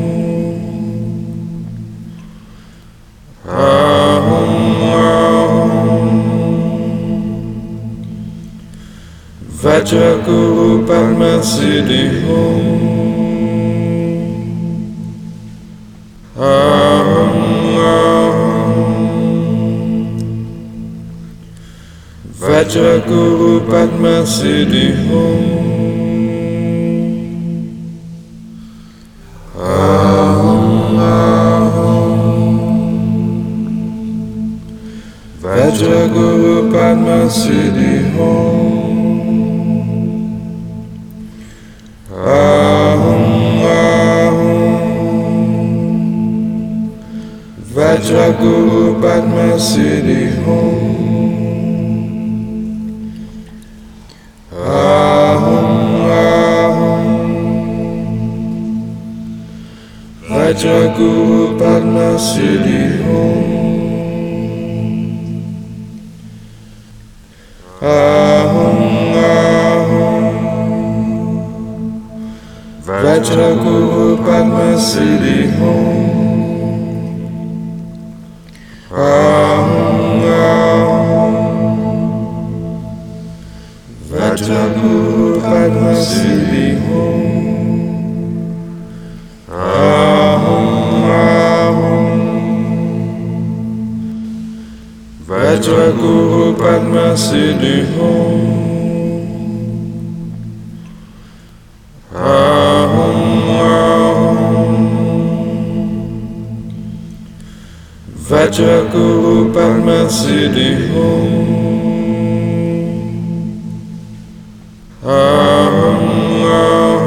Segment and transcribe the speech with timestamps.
[22.41, 25.74] Vajraguru Padma Siddhi Om
[35.75, 39.35] Jaguru Padma Siddhi Hum.
[42.15, 44.55] Ahum Ahum
[47.75, 50.79] Vajraguru Padma Siddhi Hum.
[54.55, 55.67] Ahum
[56.07, 57.03] Ahum
[60.29, 62.84] Vajraguru Padma Siddhi
[67.81, 70.23] Ahum, ahum.
[72.85, 75.94] Vajrakuhu Padma Siddhi Hum.
[109.55, 111.47] Padma Siddhi home.
[115.01, 117.05] Um, um.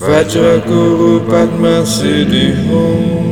[0.00, 3.28] Vajraguru Padma Siddhi home.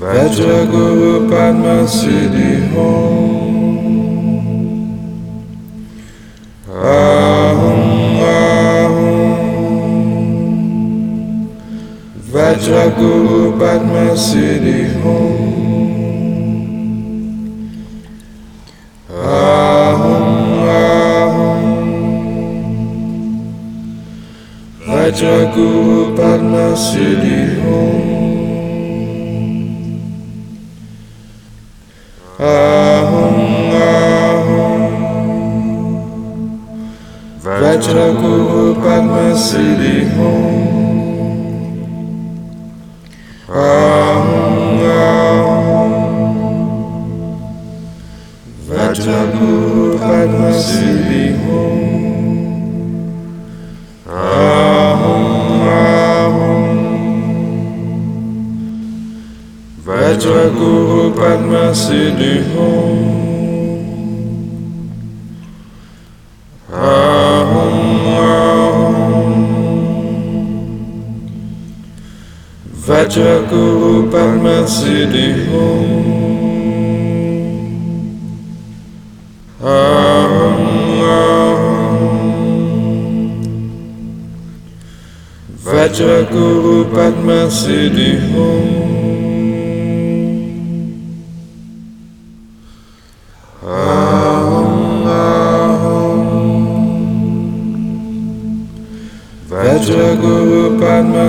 [0.00, 2.55] Vajraguru Padma Siddhi
[14.16, 15.56] city home.
[19.10, 20.28] Ahum,
[20.64, 21.60] ahum.
[25.54, 28.16] Guru Padma city home.
[32.38, 34.82] Ahum, ahum.
[37.42, 40.65] Vajagu Padma Siddhi home.
[59.86, 62.98] Vajraguru Padmasidhihom
[72.86, 75.86] Vajraguru Padmasidhihom
[85.62, 88.95] Vajraguru Padmasidhihom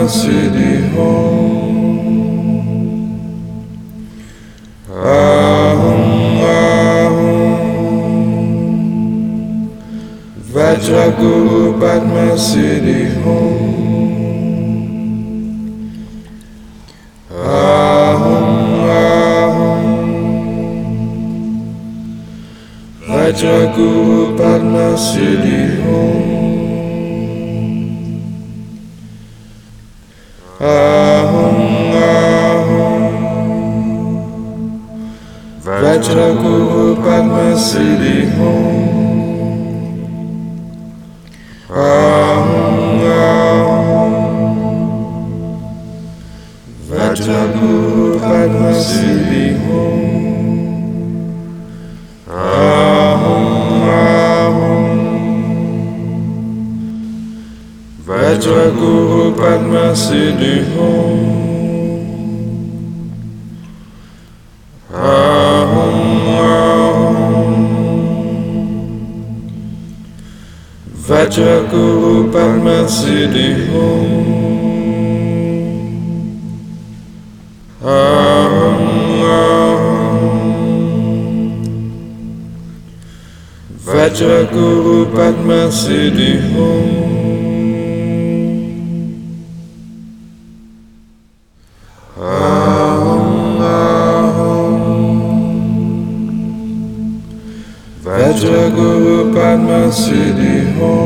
[0.08, 1.68] City Hall.
[4.90, 7.58] Ahum, ahum.
[10.54, 13.68] Vajra Guru Padma Siddhi Home.
[17.30, 18.48] Ahum,
[18.88, 19.84] ahum.
[23.08, 25.77] Vajraguru Padma Siddhi
[37.78, 38.88] sending home.
[41.70, 44.14] Ahum, ahum.
[46.90, 47.74] Vajanu
[48.20, 50.18] Padma sending home.
[58.08, 59.86] Vajraguru Padma
[72.88, 74.48] city home.
[77.82, 79.48] Um, um.
[85.14, 87.08] Padma Siddhi Home.
[98.04, 100.97] Vajra Guru Padma Siddhi Home.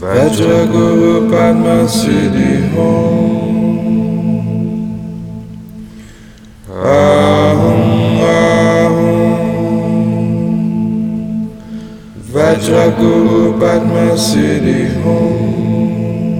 [0.00, 3.09] Vajraguru Padma Siddhi Om.
[12.72, 16.30] I go about my city home.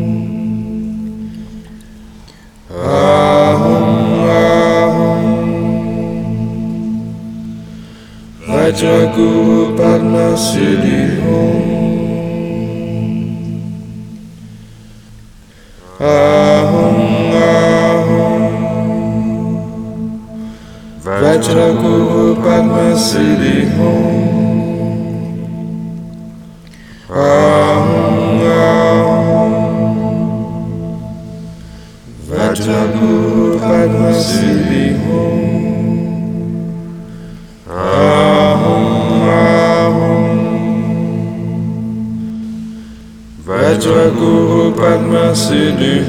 [2.70, 5.50] Ah, home, ah, home.
[8.48, 8.70] I
[9.16, 11.09] go about my city
[43.50, 46.06] Vajraguru Padma Siddhi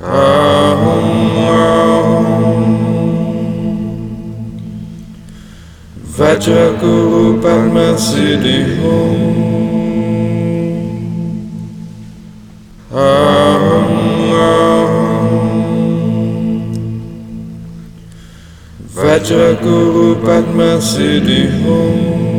[0.00, 1.04] Aham
[6.16, 8.80] Vajraguru Padma Siddhi
[12.90, 13.90] Aham
[18.96, 22.29] Vajraguru Padma Siddhi Om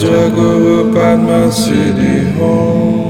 [0.00, 3.04] Jaguru Padma Siddhi Home.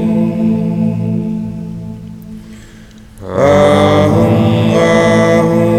[3.23, 5.70] Ahum Ahum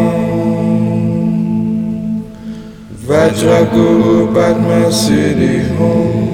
[3.08, 6.32] Vajraguru Padma Siddhi Home.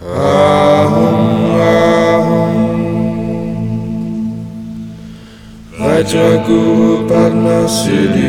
[0.00, 1.20] Ahum
[1.60, 2.72] Ahum
[5.76, 8.27] Vajraguru Padma Siddhi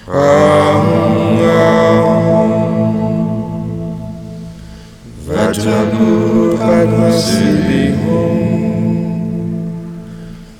[0.07, 2.51] Aum Aum
[5.27, 8.39] Vajragur Padma Siddhi Hum.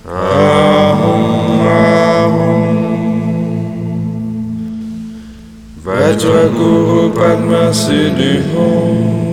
[0.06, 2.52] Aum Aum
[5.86, 9.25] Vajragur Padma Siddhi Hum.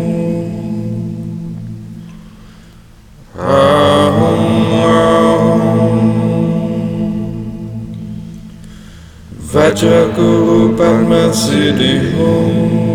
[11.33, 12.93] city home.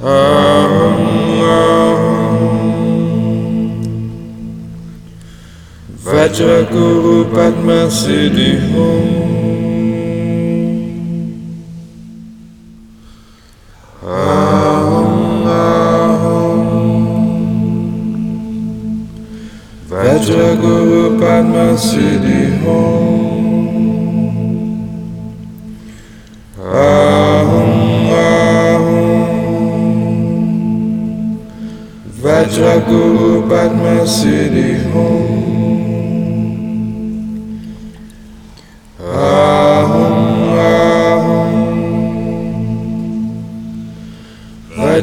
[0.00, 2.06] Um, um.
[6.04, 9.26] Vajraguru Padma Siddhi Home.
[19.88, 22.35] Vajraguru Padma Siddhi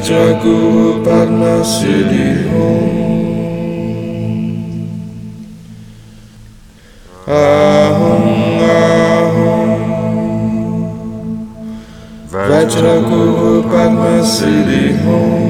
[0.04, 2.44] jago about my Om.
[2.44, 3.04] home.
[7.26, 7.88] Ah
[12.30, 13.64] Vajra Guru home.
[13.64, 15.43] Vajago my city home.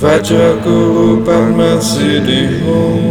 [0.00, 3.04] Vajraguru Padmasiddhi Om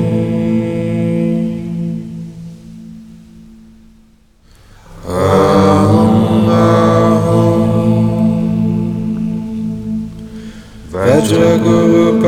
[10.91, 12.19] Vajraguru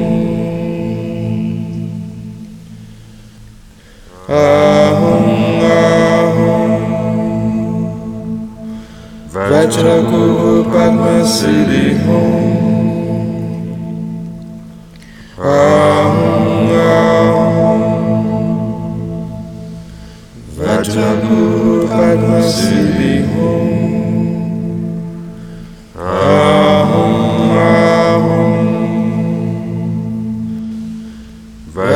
[9.86, 12.31] I go back my city home.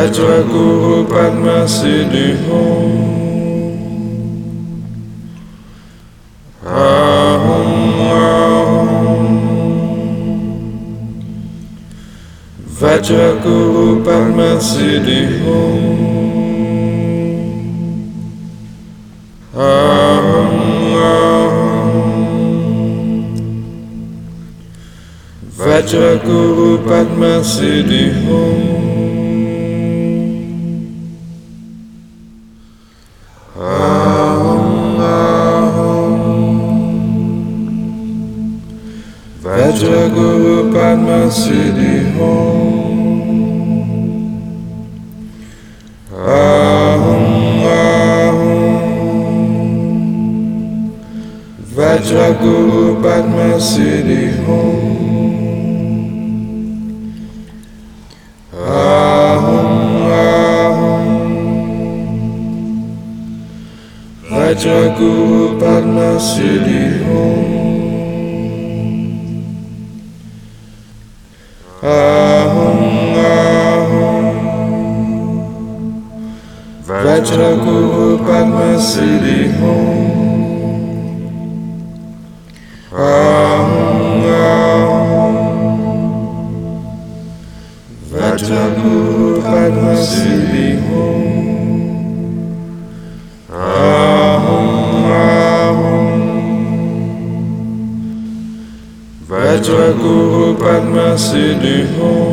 [0.06, 2.38] Vajra Guru Padma Siddhi
[12.78, 15.26] Vajra Guru Padma Siddhi
[25.58, 28.85] Vajra Guru Padma Siddhi
[39.66, 43.26] Vajra Guru Padma Siddhi Home.
[46.14, 47.24] Ahum,
[51.74, 54.94] Vajra Guru Padma Siddhi Home.
[58.54, 59.70] Ahum,
[64.30, 67.65] Vajra Guru Padma Siddhi Home.
[77.16, 80.92] Vajraguru Padma Siddhi Hum.
[82.92, 85.36] Aum, aum.
[88.12, 91.24] Vajraguru Padma Siddhi Hum.
[93.48, 95.96] Aum, aum.
[99.26, 102.25] Vajraguru Padma Siddhi Hum.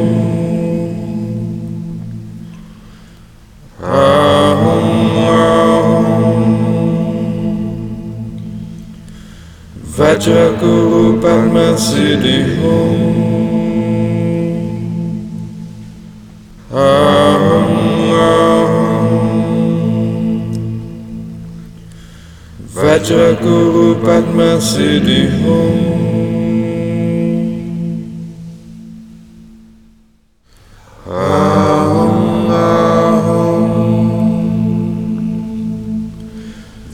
[10.24, 12.48] jakurupang masih di
[22.72, 25.76] Vajra Guru Padma Siddhi Hum
[31.04, 33.76] Aum Aum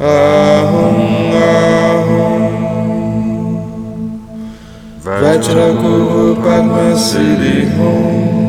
[0.00, 0.98] Ahom
[1.36, 2.42] Ahom
[5.04, 8.39] Vajra Guru Padma Siddhi Om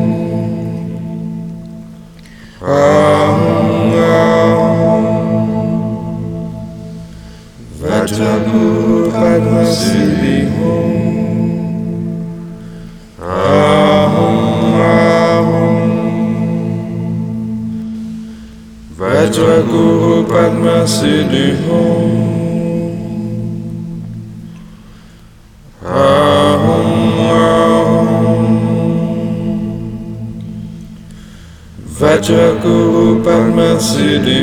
[19.32, 21.56] Vajra Guru Padma Siddhi
[31.98, 34.40] Vajra Guru Padma Siddhi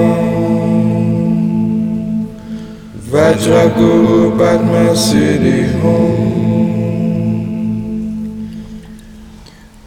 [3.12, 6.36] Vajraguru Padma Siddhi Home.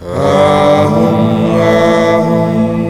[0.00, 1.20] Ahum
[1.68, 2.80] Ahum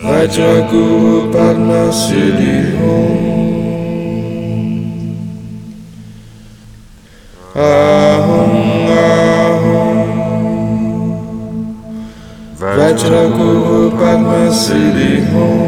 [0.00, 2.81] Vajraguru Padma Siddhi Home.
[14.52, 15.61] City home.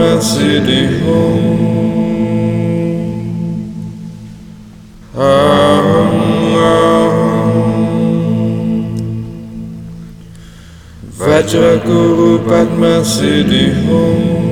[0.00, 1.60] home City Home.
[11.18, 14.49] Vajra Guru Padma Siddhi Home.